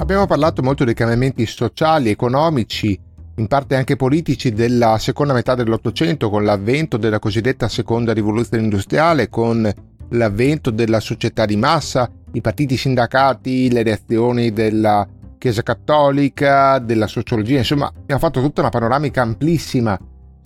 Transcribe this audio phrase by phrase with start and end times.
[0.00, 2.98] Abbiamo parlato molto dei cambiamenti sociali, economici,
[3.34, 9.28] in parte anche politici della seconda metà dell'Ottocento con l'avvento della cosiddetta seconda rivoluzione industriale,
[9.28, 9.70] con
[10.08, 17.58] l'avvento della società di massa, i partiti sindacati, le reazioni della Chiesa Cattolica, della sociologia,
[17.58, 19.98] insomma abbiamo fatto tutta una panoramica amplissima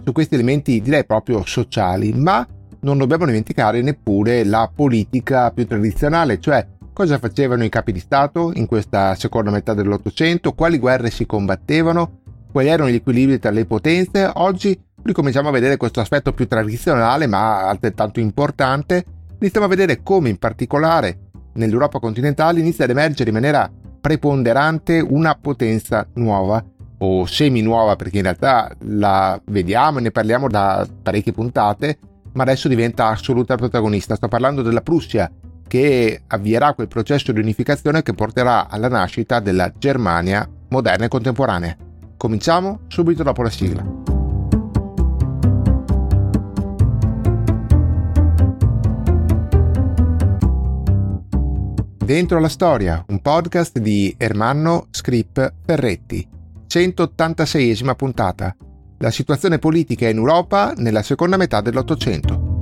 [0.03, 2.45] su questi elementi direi proprio sociali, ma
[2.81, 8.53] non dobbiamo dimenticare neppure la politica più tradizionale, cioè Cosa facevano i capi di Stato
[8.55, 10.53] in questa seconda metà dell'Ottocento?
[10.53, 12.21] Quali guerre si combattevano?
[12.53, 14.31] Quali erano gli equilibri tra le potenze?
[14.33, 19.05] Oggi ricominciamo a vedere questo aspetto più tradizionale ma altrettanto importante.
[19.41, 23.69] Iniziamo a vedere come in particolare nell'Europa continentale inizia ad emergere in maniera
[24.01, 26.65] preponderante una potenza nuova
[26.99, 31.99] o semi nuova perché in realtà la vediamo e ne parliamo da parecchie puntate
[32.35, 34.15] ma adesso diventa assoluta protagonista.
[34.15, 35.29] Sto parlando della Prussia
[35.75, 41.77] che avvierà quel processo di unificazione che porterà alla nascita della Germania moderna e contemporanea.
[42.17, 43.85] Cominciamo subito dopo la sigla.
[52.05, 56.25] Dentro la storia, un podcast di Ermanno Scrip Ferretti,
[56.69, 58.55] 186esima puntata.
[58.99, 62.54] La situazione politica in Europa nella seconda metà dell'Ottocento.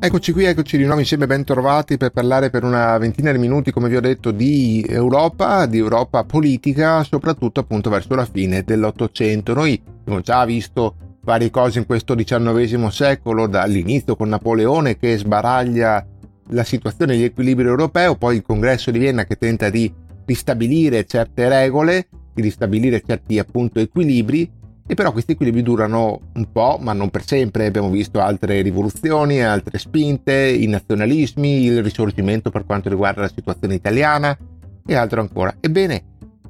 [0.00, 3.72] Eccoci qui, eccoci di nuovo insieme, ben trovati per parlare per una ventina di minuti,
[3.72, 9.54] come vi ho detto, di Europa, di Europa politica, soprattutto appunto verso la fine dell'Ottocento.
[9.54, 16.06] Noi abbiamo già visto varie cose in questo XIX secolo, dall'inizio con Napoleone che sbaraglia
[16.50, 19.92] la situazione degli equilibri europei, poi il congresso di Vienna che tenta di
[20.26, 24.48] ristabilire certe regole, di ristabilire certi appunto equilibri
[24.90, 27.66] e però questi equilibri durano un po', ma non per sempre.
[27.66, 33.74] Abbiamo visto altre rivoluzioni, altre spinte, i nazionalismi, il risorgimento per quanto riguarda la situazione
[33.74, 34.36] italiana
[34.86, 35.54] e altro ancora.
[35.60, 36.04] Ebbene,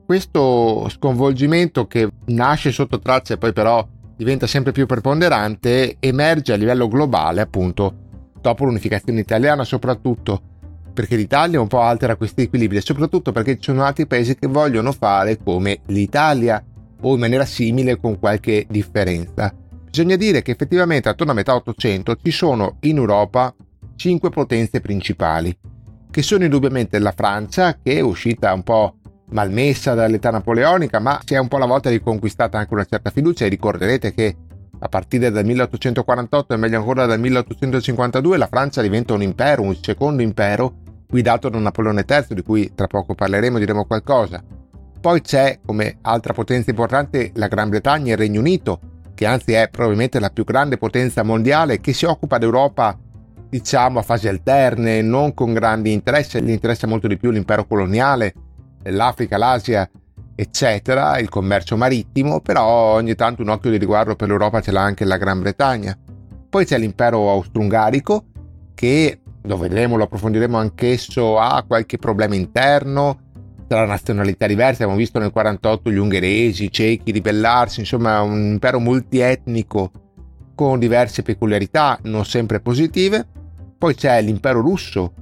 [0.07, 3.85] questo sconvolgimento che nasce sotto traccia e poi però
[4.17, 10.43] diventa sempre più preponderante emerge a livello globale, appunto, dopo l'unificazione italiana soprattutto
[10.95, 14.47] perché l'Italia un po' altera questi equilibri e soprattutto perché ci sono altri paesi che
[14.47, 16.65] vogliono fare come l'Italia
[17.03, 19.55] o in maniera simile con qualche differenza.
[19.91, 23.55] Bisogna dire che effettivamente attorno a metà 800 ci sono in Europa
[23.97, 25.57] cinque potenze principali,
[26.11, 28.97] che sono indubbiamente la Francia, che è uscita un po'
[29.31, 33.45] malmessa dall'età napoleonica, ma si è un po' alla volta riconquistata anche una certa fiducia
[33.45, 34.37] e ricorderete che
[34.81, 39.77] a partire dal 1848 e meglio ancora dal 1852 la Francia diventa un impero, un
[39.81, 40.75] secondo impero
[41.09, 44.43] guidato da Napoleone III, di cui tra poco parleremo, diremo qualcosa.
[45.01, 48.81] Poi c'è come altra potenza importante la Gran Bretagna e il Regno Unito,
[49.15, 52.99] che anzi è probabilmente la più grande potenza mondiale che si occupa d'Europa
[53.49, 58.35] diciamo a fasi alterne, non con grandi interessi, gli interessa molto di più l'impero coloniale,
[58.85, 59.89] l'Africa, l'Asia,
[60.35, 64.83] eccetera, il commercio marittimo, però ogni tanto un occhio di riguardo per l'Europa ce l'ha
[64.83, 65.97] anche la Gran Bretagna.
[66.49, 68.25] Poi c'è l'impero austro-ungarico
[68.75, 73.28] che, lo vedremo, lo approfondiremo anch'esso, ha qualche problema interno,
[73.69, 78.81] tra nazionalità diverse, abbiamo visto nel 48 gli ungheresi, i cechi ribellarsi, insomma un impero
[78.81, 79.91] multietnico
[80.55, 83.27] con diverse peculiarità non sempre positive.
[83.77, 85.13] Poi c'è l'impero russo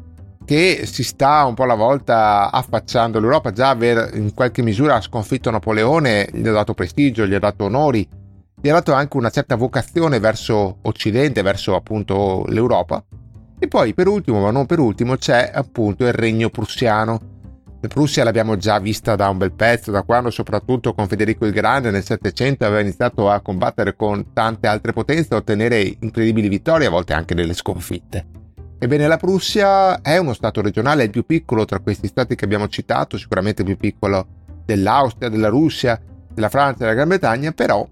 [0.47, 5.51] che si sta un po' alla volta affacciando all'Europa, già aver in qualche misura sconfitto
[5.51, 8.09] Napoleone gli ha dato prestigio, gli ha dato onori,
[8.59, 13.05] gli ha dato anche una certa vocazione verso Occidente, verso appunto l'Europa.
[13.59, 17.35] E poi per ultimo, ma non per ultimo, c'è appunto il regno prussiano
[17.89, 21.91] Prussia l'abbiamo già vista da un bel pezzo, da quando soprattutto con Federico il Grande
[21.91, 26.91] nel Settecento aveva iniziato a combattere con tante altre potenze e ottenere incredibili vittorie, a
[26.91, 28.27] volte anche delle sconfitte.
[28.79, 32.69] Ebbene, la Prussia è uno stato regionale, il più piccolo tra questi stati che abbiamo
[32.69, 34.27] citato, sicuramente il più piccolo
[34.65, 36.01] dell'Austria, della Russia,
[36.33, 37.87] della Francia della Gran Bretagna, però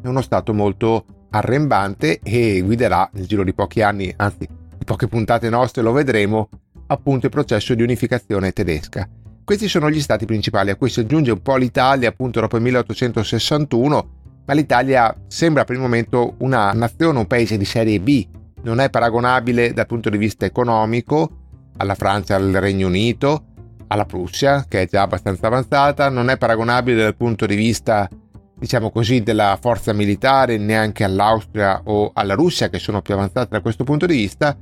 [0.00, 4.48] è uno stato molto arrembante e guiderà nel giro di pochi anni, anzi
[4.78, 6.48] di poche puntate nostre lo vedremo,
[6.88, 9.08] appunto il processo di unificazione tedesca.
[9.44, 12.62] Questi sono gli stati principali, a cui si aggiunge un po' l'Italia appunto dopo il
[12.62, 14.10] 1861,
[14.44, 18.26] ma l'Italia sembra per il momento una nazione, un paese di serie B,
[18.62, 21.30] non è paragonabile dal punto di vista economico
[21.78, 23.44] alla Francia, al Regno Unito,
[23.86, 28.08] alla Prussia, che è già abbastanza avanzata, non è paragonabile dal punto di vista,
[28.54, 33.60] diciamo così, della forza militare neanche all'Austria o alla Russia, che sono più avanzate da
[33.60, 34.56] questo punto di vista,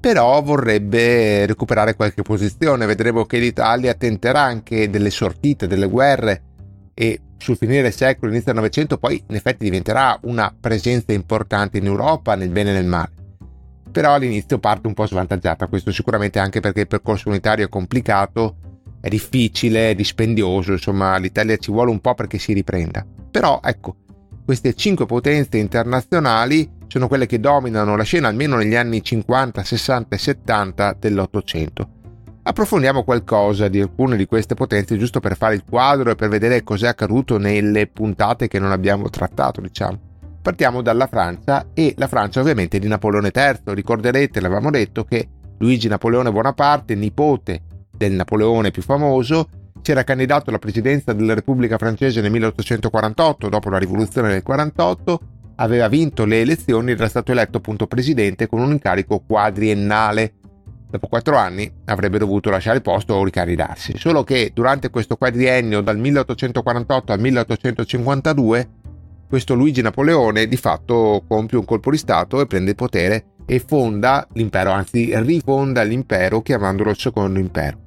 [0.00, 2.86] però vorrebbe recuperare qualche posizione.
[2.86, 6.42] Vedremo che l'Italia tenterà anche delle sortite, delle guerre
[6.94, 11.78] e sul finire del secolo, inizio del Novecento, poi in effetti diventerà una presenza importante
[11.78, 13.10] in Europa, nel bene e nel male.
[13.90, 18.56] Però all'inizio parte un po' svantaggiata, questo sicuramente anche perché il percorso unitario è complicato,
[19.00, 23.04] è difficile, è dispendioso, insomma l'Italia ci vuole un po' perché si riprenda.
[23.30, 23.96] Però ecco,
[24.44, 30.16] queste cinque potenze internazionali sono quelle che dominano la scena almeno negli anni 50, 60
[30.16, 31.88] e 70 dell'Ottocento.
[32.42, 36.64] Approfondiamo qualcosa di alcune di queste potenze giusto per fare il quadro e per vedere
[36.64, 40.00] cos'è accaduto nelle puntate che non abbiamo trattato, diciamo.
[40.42, 43.72] Partiamo dalla Francia e la Francia ovviamente di Napoleone III.
[43.72, 45.28] Ricorderete, l'avevamo detto, che
[45.58, 47.62] Luigi Napoleone Bonaparte, nipote
[47.96, 49.48] del Napoleone più famoso,
[49.80, 55.20] si era candidato alla presidenza della Repubblica francese nel 1848, dopo la rivoluzione del 48,
[55.60, 60.34] aveva vinto le elezioni era stato eletto appunto presidente con un incarico quadriennale.
[60.90, 63.96] Dopo quattro anni avrebbe dovuto lasciare il posto o ricandidarsi.
[63.96, 68.68] Solo che durante questo quadriennio dal 1848 al 1852
[69.28, 73.60] questo Luigi Napoleone di fatto compie un colpo di Stato e prende il potere e
[73.60, 77.78] fonda l'impero, anzi rifonda l'impero chiamandolo il secondo impero.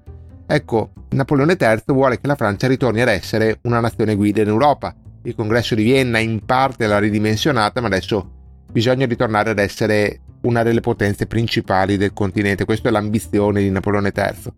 [0.47, 4.95] Ecco, Napoleone III vuole che la Francia ritorni ad essere una nazione guida in Europa
[5.23, 8.29] il congresso di Vienna in parte l'ha ridimensionata, ma adesso
[8.71, 12.65] bisogna ritornare ad essere una delle potenze principali del continente.
[12.65, 14.53] Questa è l'ambizione di Napoleone III.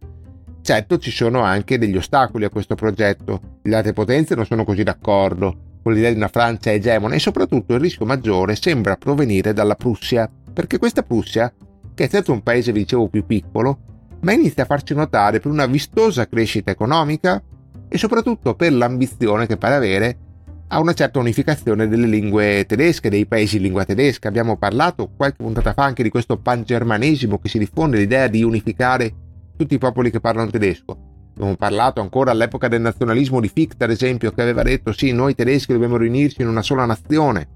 [0.61, 3.59] Certo ci sono anche degli ostacoli a questo progetto.
[3.61, 7.75] Le altre potenze non sono così d'accordo con l'idea di una Francia egemone e soprattutto
[7.75, 11.53] il rischio maggiore sembra provenire dalla Prussia, perché questa Prussia,
[11.93, 13.77] che è certo un paese, vi dicevo, più piccolo,
[14.21, 17.39] ma inizia a farci notare per una vistosa crescita economica
[17.87, 20.17] e soprattutto per l'ambizione che pare avere
[20.67, 24.27] a una certa unificazione delle lingue tedesche, dei paesi in lingua tedesca.
[24.27, 29.13] Abbiamo parlato qualche puntata fa anche di questo pangermanesimo che si diffonde, l'idea di unificare
[29.55, 30.97] tutti i popoli che parlano tedesco.
[31.35, 35.35] Abbiamo parlato ancora all'epoca del nazionalismo di Fichte, ad esempio, che aveva detto sì, noi
[35.35, 37.47] tedeschi dobbiamo riunirci in una sola nazione.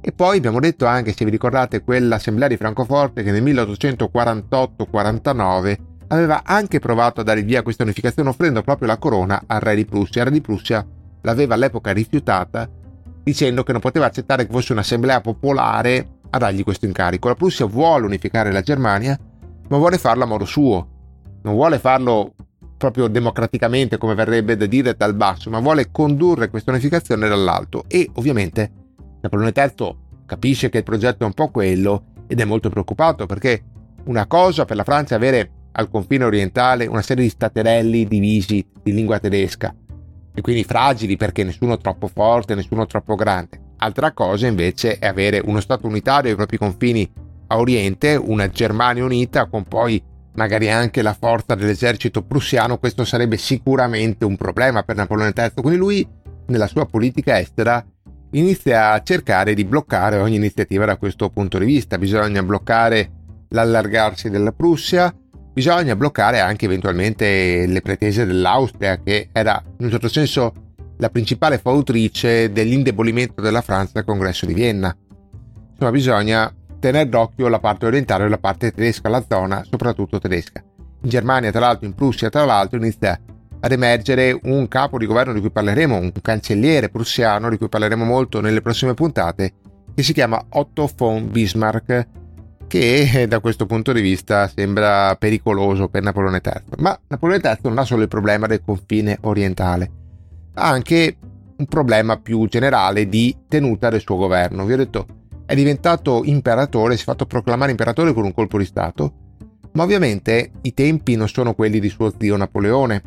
[0.00, 5.76] E poi abbiamo detto anche, se vi ricordate, quell'assemblea di Francoforte che nel 1848-49
[6.08, 9.86] aveva anche provato a dare via questa unificazione offrendo proprio la corona al re di
[9.86, 10.20] Prussia.
[10.22, 10.86] Il re di Prussia
[11.24, 12.68] l'aveva all'epoca rifiutata
[13.22, 17.28] dicendo che non poteva accettare che fosse un'assemblea popolare a dargli questo incarico.
[17.28, 19.18] La Prussia vuole unificare la Germania,
[19.68, 20.88] ma vuole farlo a modo suo.
[21.42, 22.34] Non vuole farlo
[22.76, 27.84] proprio democraticamente, come verrebbe da dire dal basso, ma vuole condurre questa unificazione dall'alto.
[27.88, 28.70] E ovviamente
[29.22, 33.62] Napoleone III capisce che il progetto è un po' quello ed è molto preoccupato perché
[34.04, 38.64] una cosa per la Francia è avere al confine orientale una serie di staterelli divisi
[38.82, 39.74] di lingua tedesca
[40.34, 43.60] e quindi fragili perché nessuno troppo forte, nessuno troppo grande.
[43.78, 47.10] Altra cosa invece è avere uno Stato unitario ai propri confini
[47.48, 50.02] a oriente, una Germania unita con poi
[50.34, 55.52] magari anche la forza dell'esercito prussiano, questo sarebbe sicuramente un problema per Napoleone III.
[55.54, 56.08] Quindi lui
[56.46, 57.84] nella sua politica estera
[58.32, 61.98] inizia a cercare di bloccare ogni iniziativa da questo punto di vista.
[61.98, 63.10] Bisogna bloccare
[63.50, 65.14] l'allargarsi della Prussia,
[65.54, 70.52] bisogna bloccare anche eventualmente le pretese dell'Austria, che era in un certo senso
[70.98, 74.94] la principale fautrice dell'indebolimento della Francia al congresso di Vienna.
[75.70, 80.62] Insomma, bisogna tenere d'occhio la parte orientale e la parte tedesca, la zona soprattutto tedesca.
[81.02, 83.18] In Germania, tra l'altro, in Prussia, tra l'altro, inizia
[83.60, 88.04] ad emergere un capo di governo di cui parleremo, un cancelliere prussiano di cui parleremo
[88.04, 89.52] molto nelle prossime puntate,
[89.94, 92.06] che si chiama Otto von Bismarck,
[92.66, 96.62] che eh, da questo punto di vista sembra pericoloso per Napoleone III.
[96.78, 99.90] Ma Napoleone III non ha solo il problema del confine orientale,
[100.54, 101.16] ha anche
[101.56, 104.64] un problema più generale di tenuta del suo governo.
[104.64, 105.06] Vi ho detto,
[105.46, 109.12] è diventato imperatore, si è fatto proclamare imperatore con un colpo di Stato,
[109.72, 113.02] ma ovviamente i tempi non sono quelli di suo zio Napoleone,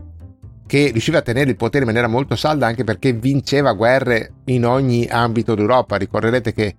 [0.67, 4.65] che riusciva a tenere il potere in maniera molto salda anche perché vinceva guerre in
[4.65, 5.95] ogni ambito d'Europa.
[5.95, 6.75] Ricorderete che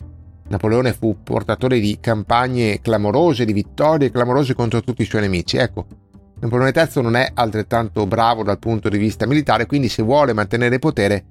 [0.49, 5.57] Napoleone fu portatore di campagne clamorose, di vittorie clamorose contro tutti i suoi nemici.
[5.57, 5.87] Ecco,
[6.41, 10.79] Napoleone III non è altrettanto bravo dal punto di vista militare, quindi se vuole mantenere
[10.79, 11.25] potere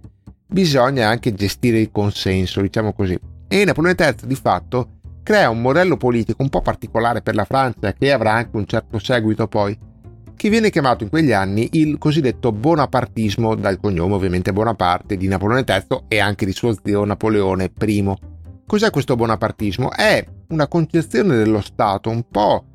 [0.46, 3.18] bisogna anche gestire il consenso, diciamo così.
[3.48, 4.90] E Napoleone III di fatto
[5.24, 9.00] crea un modello politico un po' particolare per la Francia, che avrà anche un certo
[9.00, 9.78] seguito poi,
[10.36, 15.66] che viene chiamato in quegli anni il cosiddetto bonapartismo, dal cognome ovviamente Bonaparte di Napoleone
[15.68, 18.14] III e anche di suo zio Napoleone I.
[18.68, 19.94] Cos'è questo bonapartismo?
[19.94, 22.66] È una concezione dello Stato un po'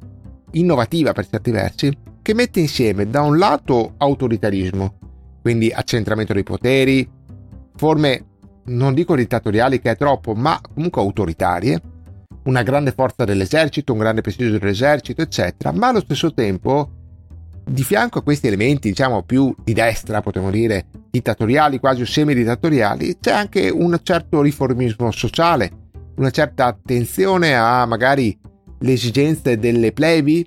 [0.52, 4.94] innovativa per certi versi, che mette insieme da un lato autoritarismo,
[5.42, 7.06] quindi accentramento dei poteri,
[7.76, 8.24] forme
[8.64, 11.82] non dico dittatoriali che è troppo, ma comunque autoritarie,
[12.44, 16.90] una grande forza dell'esercito, un grande prestigio dell'esercito, eccetera, ma allo stesso tempo,
[17.66, 23.32] di fianco a questi elementi, diciamo più di destra, potremmo dire, dittatoriali, quasi semi-dittatoriali, c'è
[23.32, 25.80] anche un certo riformismo sociale,
[26.22, 28.38] una certa attenzione a magari
[28.78, 30.46] le esigenze delle plebi,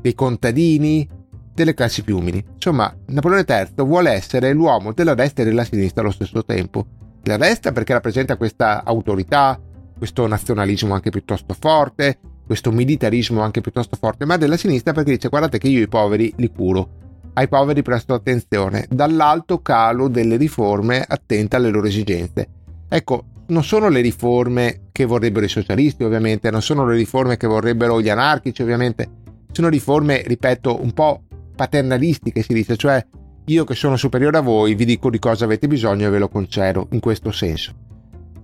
[0.00, 1.08] dei contadini,
[1.52, 2.44] delle classi più umili.
[2.54, 6.86] Insomma, Napoleone III vuole essere l'uomo della destra e della sinistra allo stesso tempo.
[7.22, 9.58] La destra perché rappresenta questa autorità,
[9.96, 15.28] questo nazionalismo anche piuttosto forte, questo militarismo anche piuttosto forte, ma della sinistra perché dice
[15.28, 21.02] guardate che io i poveri li curo, ai poveri presto attenzione, dall'alto calo delle riforme
[21.06, 22.48] attenta alle loro esigenze.
[22.88, 27.48] Ecco, non sono le riforme che vorrebbero i socialisti ovviamente, non sono le riforme che
[27.48, 29.08] vorrebbero gli anarchici ovviamente,
[29.50, 31.24] sono riforme, ripeto, un po'
[31.56, 33.04] paternalistiche si dice, cioè
[33.46, 36.28] io che sono superiore a voi vi dico di cosa avete bisogno e ve lo
[36.28, 37.74] concedo, in questo senso.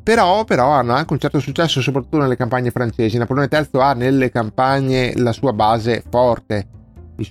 [0.03, 3.17] Però, però hanno anche un certo successo soprattutto nelle campagne francesi.
[3.17, 6.67] Napoleone III ha nelle campagne la sua base forte,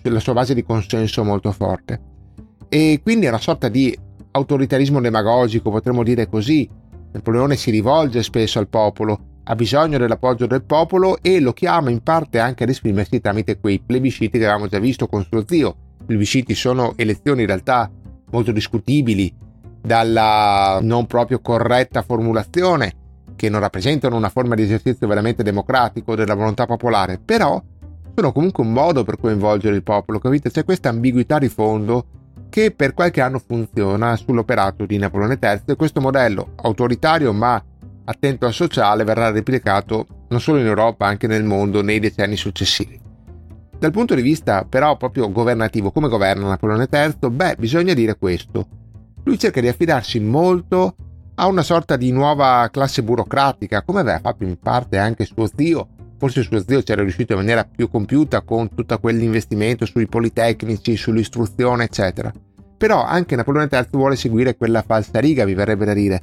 [0.04, 2.00] la sua base di consenso molto forte.
[2.70, 3.94] E quindi è una sorta di
[4.32, 6.70] autoritarismo demagogico, potremmo dire così.
[7.12, 12.04] Napoleone si rivolge spesso al popolo, ha bisogno dell'appoggio del popolo e lo chiama in
[12.04, 15.76] parte anche ad esprimersi tramite quei plebisciti che avevamo già visto con suo zio.
[16.06, 17.90] Plebisciti sono elezioni in realtà
[18.32, 19.34] molto discutibili,
[19.82, 22.94] dalla non proprio corretta formulazione,
[23.36, 27.62] che non rappresentano una forma di esercizio veramente democratico della volontà popolare, però
[28.14, 30.52] sono comunque un modo per coinvolgere il popolo, capite?
[30.52, 32.06] C'è questa ambiguità di fondo
[32.50, 37.64] che per qualche anno funziona sull'operato di Napoleone III e questo modello autoritario ma
[38.06, 43.00] attento al sociale verrà replicato non solo in Europa, anche nel mondo nei decenni successivi.
[43.78, 47.30] Dal punto di vista però proprio governativo, come governa Napoleone III?
[47.30, 48.68] Beh, bisogna dire questo.
[49.24, 50.96] Lui cerca di affidarsi molto
[51.36, 55.88] a una sorta di nuova classe burocratica, come aveva fatto in parte anche suo zio.
[56.20, 61.86] Forse suo zio c'era riuscito in maniera più compiuta con tutto quell'investimento sui politecnici, sull'istruzione,
[61.86, 62.32] eccetera.
[62.78, 66.22] Però anche Napoleone III vuole seguire quella falsa riga, vi verrebbe da dire,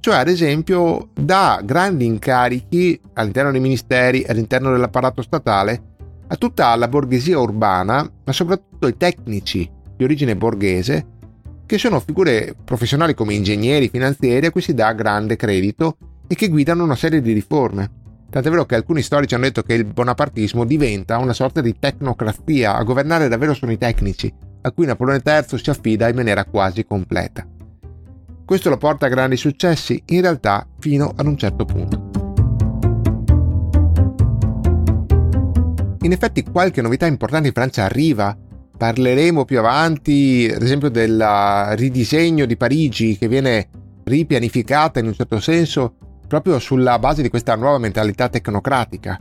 [0.00, 5.82] cioè ad esempio dà grandi incarichi all'interno dei ministeri, all'interno dell'apparato statale,
[6.26, 11.06] a tutta la borghesia urbana, ma soprattutto ai tecnici di origine borghese,
[11.64, 16.48] che sono figure professionali come ingegneri, finanzieri, a cui si dà grande credito e che
[16.48, 17.90] guidano una serie di riforme.
[18.30, 22.76] Tant'è vero che alcuni storici hanno detto che il bonapartismo diventa una sorta di tecnocrazia,
[22.76, 24.30] a governare davvero sono i tecnici,
[24.60, 27.46] a cui Napoleone III si affida in maniera quasi completa.
[28.44, 32.10] Questo lo porta a grandi successi, in realtà fino ad un certo punto.
[36.02, 38.36] In effetti qualche novità importante in Francia arriva.
[38.76, 41.20] Parleremo più avanti, ad esempio, del
[41.70, 43.68] ridisegno di Parigi che viene
[44.04, 45.94] ripianificata in un certo senso
[46.28, 49.18] proprio sulla base di questa nuova mentalità tecnocratica.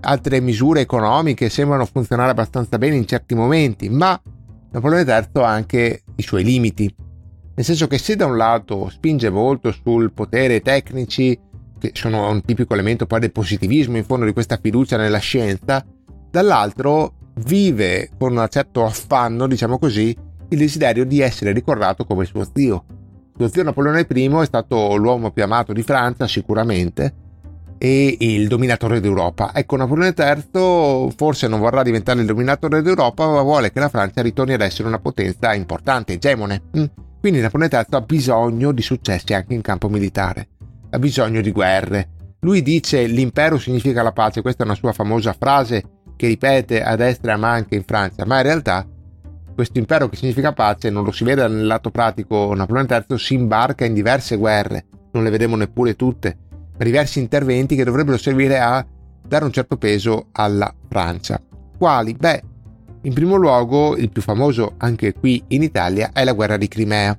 [0.00, 4.20] Altre misure economiche sembrano funzionare abbastanza bene in certi momenti, ma
[4.70, 6.94] Napoleone III ha anche i suoi limiti.
[7.54, 11.36] Nel senso che se da un lato spinge molto sul potere tecnici,
[11.78, 15.84] che sono un tipico elemento poi del positivismo in fondo di questa fiducia nella scienza,
[16.30, 20.14] dall'altro vive con un certo affanno, diciamo così,
[20.48, 22.84] il desiderio di essere ricordato come suo zio.
[23.36, 27.14] Suo zio Napoleone I è stato l'uomo più amato di Francia, sicuramente,
[27.76, 29.50] e il dominatore d'Europa.
[29.54, 34.22] Ecco, Napoleone III forse non vorrà diventare il dominatore d'Europa, ma vuole che la Francia
[34.22, 36.62] ritorni ad essere una potenza importante, egemone.
[36.78, 36.84] Mm.
[37.20, 40.48] Quindi Napoleone III ha bisogno di successi anche in campo militare,
[40.88, 42.08] ha bisogno di guerre.
[42.40, 45.82] Lui dice l'impero significa la pace, questa è una sua famosa frase
[46.16, 48.86] che ripete a destra ma anche in Francia, ma in realtà
[49.56, 53.32] questo impero che significa pace non lo si vede nel lato pratico, Napoleone III si
[53.32, 56.36] imbarca in diverse guerre, non le vedremo neppure tutte,
[56.76, 58.86] ma diversi interventi che dovrebbero servire a
[59.26, 61.40] dare un certo peso alla Francia.
[61.78, 62.12] Quali?
[62.12, 62.42] Beh,
[63.00, 67.18] in primo luogo, il più famoso anche qui in Italia è la guerra di Crimea.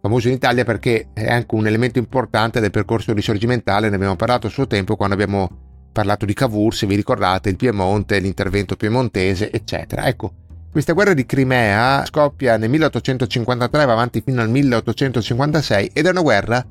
[0.00, 4.46] Famoso in Italia perché è anche un elemento importante del percorso risorgimentale, ne abbiamo parlato
[4.46, 5.48] a suo tempo quando abbiamo
[5.90, 10.06] parlato di Cavour, se vi ricordate, il Piemonte, l'intervento piemontese, eccetera.
[10.06, 10.43] Ecco,
[10.74, 16.20] questa guerra di Crimea scoppia nel 1853 va avanti fino al 1856 ed è una
[16.20, 16.66] guerra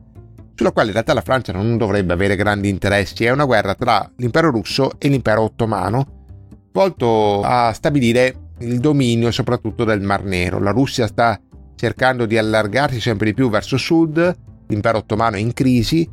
[0.56, 4.12] sulla quale in realtà la Francia non dovrebbe avere grandi interessi, è una guerra tra
[4.18, 6.26] l'impero russo e l'impero ottomano,
[6.74, 10.60] volto a stabilire il dominio soprattutto del Mar Nero.
[10.60, 11.40] La Russia sta
[11.74, 16.06] cercando di allargarsi sempre di più verso sud, l'impero ottomano è in crisi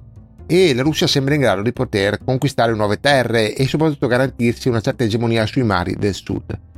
[0.46, 4.80] e la Russia sembra in grado di poter conquistare nuove terre e soprattutto garantirsi una
[4.80, 6.68] certa egemonia sui mari del sud.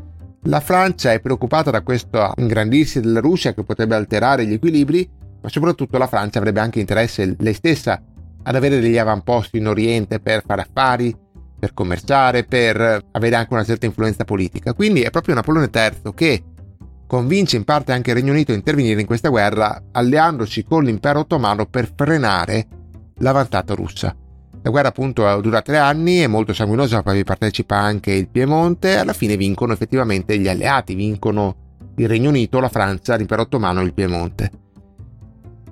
[0.46, 5.08] La Francia è preoccupata da questo ingrandirsi della Russia che potrebbe alterare gli equilibri,
[5.40, 8.02] ma soprattutto la Francia avrebbe anche interesse lei stessa
[8.42, 11.16] ad avere degli avamposti in Oriente per fare affari,
[11.56, 14.74] per commerciare, per avere anche una certa influenza politica.
[14.74, 16.42] Quindi è proprio Napoleone III che
[17.06, 21.20] convince in parte anche il Regno Unito a intervenire in questa guerra alleandosi con l'impero
[21.20, 22.66] ottomano per frenare
[23.18, 24.16] l'avanzata russa.
[24.62, 29.12] La guerra appunto dura tre anni, è molto sanguinosa, poi partecipa anche il Piemonte, alla
[29.12, 31.56] fine vincono effettivamente gli alleati, vincono
[31.96, 34.50] il Regno Unito, la Francia, l'impero ottomano e il Piemonte.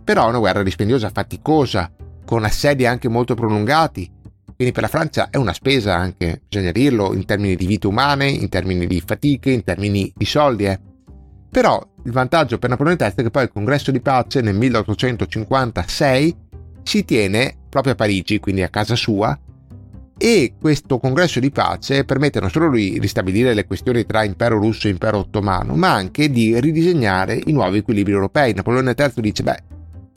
[0.03, 1.93] Però è una guerra dispendiosa, faticosa,
[2.27, 4.11] con assedi anche molto prolungati,
[4.61, 8.29] quindi per la Francia è una spesa anche, bisogna dirlo, in termini di vite umane,
[8.29, 10.67] in termini di fatiche, in termini di soldi.
[10.67, 10.79] Eh.
[11.49, 16.37] Però il vantaggio per Napoleone III è che poi il congresso di pace nel 1856
[16.83, 19.39] si tiene proprio a Parigi, quindi a casa sua,
[20.19, 24.87] e questo congresso di pace permette non solo di ristabilire le questioni tra impero russo
[24.87, 28.53] e impero ottomano, ma anche di ridisegnare i nuovi equilibri europei.
[28.53, 29.63] Napoleone III dice, beh,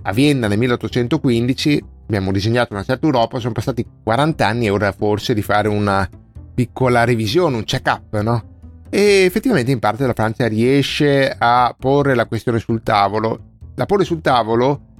[0.02, 4.92] a Vienna nel 1815 abbiamo disegnato una certa Europa, sono passati 40 anni e ora
[4.92, 6.10] forse di fare una
[6.54, 8.44] piccola revisione, un check-up, no?
[8.90, 13.52] E effettivamente in parte la Francia riesce a porre la questione sul tavolo.
[13.76, 14.93] La pone sul tavolo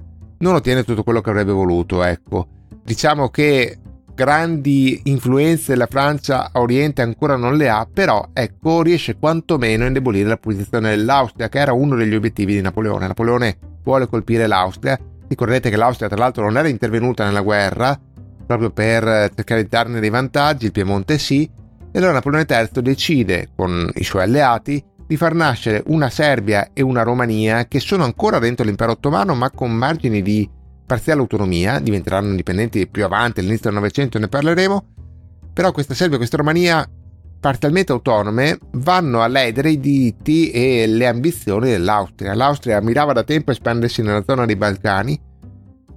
[0.44, 2.46] non ottiene tutto quello che avrebbe voluto, ecco.
[2.84, 3.78] Diciamo che
[4.14, 9.86] grandi influenze della Francia a Oriente ancora non le ha, però ecco riesce quantomeno a
[9.86, 13.06] indebolire la posizione dell'Austria, che era uno degli obiettivi di Napoleone.
[13.06, 14.98] Napoleone vuole colpire l'Austria.
[15.26, 17.98] Ricordate che l'Austria tra l'altro non era intervenuta nella guerra,
[18.46, 21.50] proprio per cercare di darne dei vantaggi, il Piemonte sì,
[21.90, 26.82] e allora Napoleone III decide, con i suoi alleati, di far nascere una Serbia e
[26.82, 30.48] una Romania che sono ancora dentro l'impero ottomano ma con margini di
[30.86, 34.84] parziale autonomia, diventeranno indipendenti più avanti, all'inizio del Novecento ne parleremo,
[35.52, 36.86] però questa Serbia e questa Romania
[37.40, 42.34] parzialmente autonome vanno a ledere i diritti e le ambizioni dell'Austria.
[42.34, 45.20] L'Austria mirava da tempo a espandersi nella zona dei Balcani,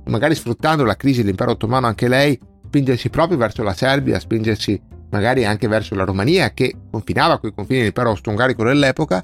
[0.06, 5.46] magari sfruttando la crisi dell'impero ottomano anche lei, spingersi proprio verso la Serbia, spingersi magari
[5.46, 9.24] anche verso la Romania che confinava con i confini dell'impero austro-ungarico dell'epoca,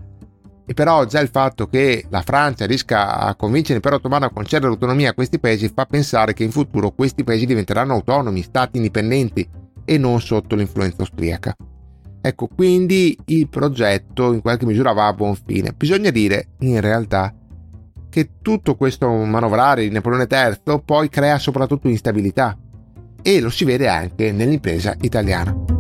[0.66, 4.70] e però già il fatto che la Francia riesca a convincere l'impero ottomano a concedere
[4.70, 9.48] l'autonomia a questi paesi fa pensare che in futuro questi paesi diventeranno autonomi, stati indipendenti
[9.84, 11.54] e non sotto l'influenza austriaca.
[12.22, 15.74] Ecco, quindi il progetto in qualche misura va a buon fine.
[15.74, 17.36] Bisogna dire, in realtà,
[18.10, 22.58] che tutto questo manovrare di Napoleone III poi crea soprattutto instabilità
[23.22, 25.73] e lo si vede anche nell'impresa italiana.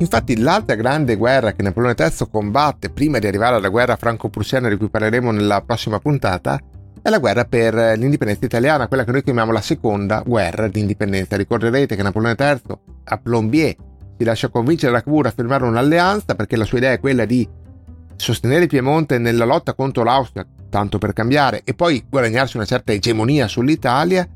[0.00, 4.76] Infatti l'altra grande guerra che Napoleone III combatte prima di arrivare alla guerra franco-prussiana di
[4.76, 6.58] cui parleremo nella prossima puntata
[7.02, 11.36] è la guerra per l'indipendenza italiana, quella che noi chiamiamo la seconda guerra di indipendenza.
[11.36, 13.76] Ricorderete che Napoleone III a Plombier
[14.16, 17.46] si lascia convincere da Cavour a firmare un'alleanza perché la sua idea è quella di
[18.16, 23.48] sostenere Piemonte nella lotta contro l'Austria, tanto per cambiare, e poi guadagnarsi una certa egemonia
[23.48, 24.26] sull'Italia.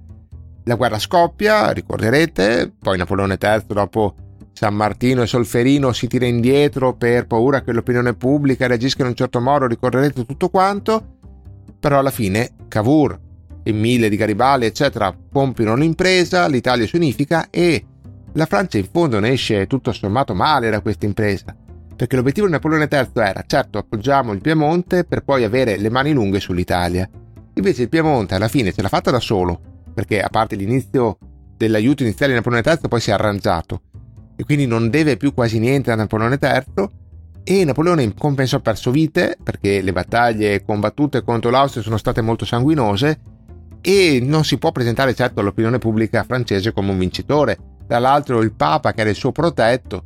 [0.64, 4.14] La guerra scoppia, ricorderete, poi Napoleone III dopo
[4.54, 9.14] San Martino e Solferino si tira indietro per paura che l'opinione pubblica reagisca in un
[9.16, 11.16] certo modo, ricorderete tutto quanto,
[11.80, 13.18] però alla fine Cavour
[13.64, 17.84] e Mille di Garibaldi, eccetera, compiono l'impresa, l'Italia si unifica e
[18.34, 21.54] la Francia in fondo ne esce tutto sommato male da questa impresa,
[21.96, 26.12] perché l'obiettivo di Napoleone III era certo appoggiamo il Piemonte per poi avere le mani
[26.12, 27.08] lunghe sull'Italia.
[27.54, 29.60] Invece il Piemonte alla fine ce l'ha fatta da solo,
[29.92, 31.18] perché a parte l'inizio
[31.56, 33.80] dell'aiuto iniziale di Napoleone III poi si è arrangiato
[34.36, 36.88] e quindi non deve più quasi niente a Napoleone III
[37.44, 42.22] e Napoleone in compenso ha perso vite perché le battaglie combattute contro l'Austria sono state
[42.22, 43.20] molto sanguinose
[43.82, 47.58] e non si può presentare certo all'opinione pubblica francese come un vincitore.
[47.86, 50.04] Tra l'altro il Papa che era il suo protetto,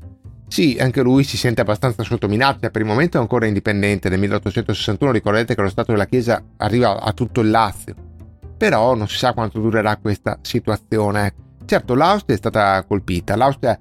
[0.49, 4.19] sì, anche lui si sente abbastanza sotto minaccia, per il momento è ancora indipendente, nel
[4.19, 7.95] 1861 ricordate che lo Stato della Chiesa arriva a tutto il Lazio,
[8.57, 11.35] però non si sa quanto durerà questa situazione.
[11.65, 13.79] Certo l'Austria è stata colpita, l'Austria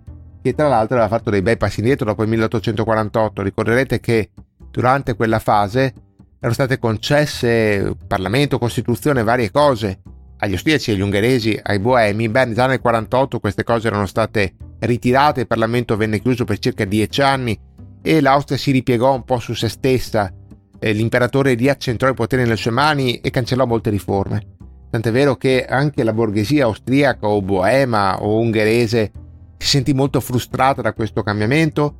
[0.47, 3.41] che tra l'altro aveva fatto dei bei passi indietro dopo il 1848.
[3.41, 4.29] Ricorderete che
[4.71, 5.93] durante quella fase
[6.37, 9.99] erano state concesse Parlamento, Costituzione, varie cose
[10.37, 12.29] agli austriaci, agli ungheresi, ai boemi.
[12.29, 16.85] Beh, già nel 1948 queste cose erano state ritirate, il Parlamento venne chiuso per circa
[16.85, 17.59] dieci anni
[18.01, 20.31] e l'Austria si ripiegò un po' su se stessa.
[20.79, 24.55] L'imperatore riaccentrò i poteri nelle sue mani e cancellò molte riforme.
[24.91, 29.11] Tant'è vero che anche la borghesia austriaca o boema o ungherese
[29.57, 31.95] si sentì molto frustrata da questo cambiamento.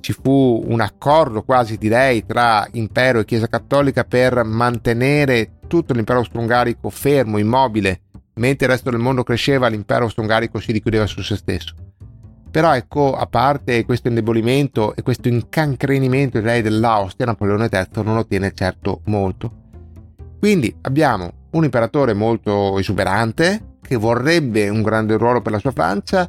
[0.00, 6.20] Ci fu un accordo quasi direi tra impero e Chiesa Cattolica per mantenere tutto l'impero
[6.20, 8.02] austro-ungarico fermo, immobile,
[8.34, 11.74] mentre il resto del mondo cresceva, l'impero austro-ungarico si richiudeva su se stesso.
[12.50, 18.52] Però ecco, a parte questo indebolimento e questo incancrenimento direi dell'Austria, Napoleone III non ottiene
[18.54, 19.64] certo molto.
[20.38, 26.28] Quindi abbiamo un imperatore molto esuberante, che vorrebbe un grande ruolo per la sua Francia,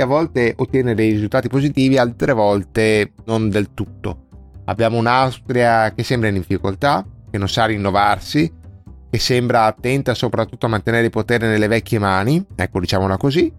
[0.00, 4.26] a volte ottiene dei risultati positivi, altre volte non del tutto.
[4.64, 8.52] Abbiamo un'Austria che sembra in difficoltà, che non sa rinnovarsi,
[9.10, 13.52] che sembra attenta soprattutto a mantenere il potere nelle vecchie mani, ecco diciamola così,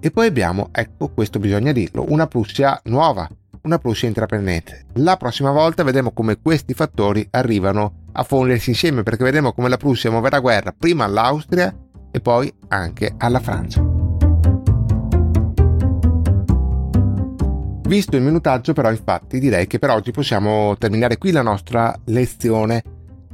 [0.00, 3.28] e poi abbiamo, ecco questo bisogna dirlo, una Prussia nuova,
[3.62, 4.86] una Prussia intraprendente.
[4.94, 9.76] La prossima volta vedremo come questi fattori arrivano a fondersi insieme perché vedremo come la
[9.76, 11.74] Prussia muoverà guerra prima all'Austria
[12.10, 13.89] e poi anche alla Francia.
[17.90, 22.84] Visto il minutaggio però infatti direi che per oggi possiamo terminare qui la nostra lezione.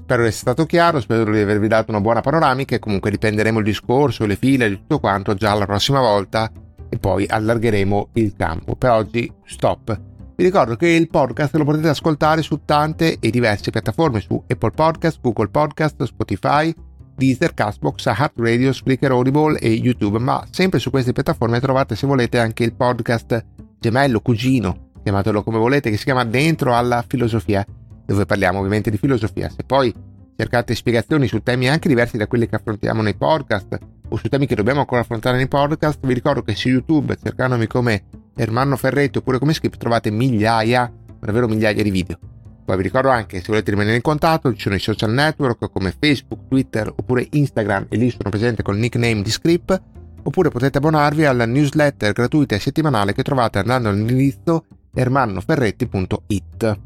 [0.00, 3.58] Spero di essere stato chiaro, spero di avervi dato una buona panoramica e comunque riprenderemo
[3.58, 6.50] il discorso, le file, di tutto quanto già la prossima volta
[6.88, 8.76] e poi allargheremo il campo.
[8.76, 10.00] Per oggi stop.
[10.36, 14.70] Vi ricordo che il podcast lo potete ascoltare su tante e diverse piattaforme, su Apple
[14.70, 16.74] Podcast, Google Podcast, Spotify,
[17.14, 22.06] Deezer, Castbox, Heart Radio, Spreaker Audible e YouTube, ma sempre su queste piattaforme trovate se
[22.06, 23.44] volete anche il podcast
[23.86, 27.64] gemello, cugino, chiamatelo come volete, che si chiama Dentro alla filosofia,
[28.04, 29.48] dove parliamo ovviamente di filosofia.
[29.48, 29.94] Se poi
[30.36, 34.46] cercate spiegazioni su temi anche diversi da quelli che affrontiamo nei podcast o su temi
[34.46, 39.18] che dobbiamo ancora affrontare nei podcast, vi ricordo che su YouTube, cercandomi come Ermanno Ferretti
[39.18, 42.18] oppure come script, trovate migliaia, davvero migliaia di video.
[42.64, 45.94] Poi vi ricordo anche, se volete rimanere in contatto, ci sono i social network come
[45.96, 49.80] Facebook, Twitter oppure Instagram e lì sono presente col nickname di Script,
[50.26, 56.78] oppure potete abbonarvi alla newsletter gratuita e settimanale che trovate andando all'indirizzo ermannoferretti.it.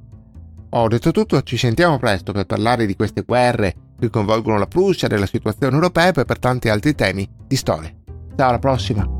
[0.73, 5.09] Ho detto tutto, ci sentiamo presto per parlare di queste guerre che coinvolgono la Prussia,
[5.09, 7.93] della situazione europea e per tanti altri temi di storia.
[8.37, 9.20] Ciao, alla prossima!